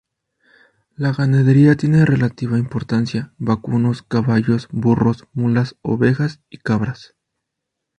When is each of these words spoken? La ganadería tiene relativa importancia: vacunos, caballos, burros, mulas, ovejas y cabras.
La 0.95 1.13
ganadería 1.13 1.75
tiene 1.75 2.05
relativa 2.07 2.57
importancia: 2.57 3.35
vacunos, 3.37 4.01
caballos, 4.01 4.67
burros, 4.71 5.27
mulas, 5.33 5.75
ovejas 5.83 6.41
y 6.49 6.57
cabras. 6.57 7.15